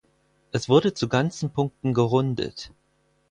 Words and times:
Es 0.51 0.67
wurde 0.67 0.95
zu 0.95 1.07
ganzen 1.07 1.51
Punkten 1.51 1.93
gerundet. 1.93 2.71